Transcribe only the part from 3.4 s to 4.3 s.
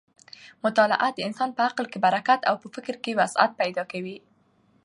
پیدا کوي.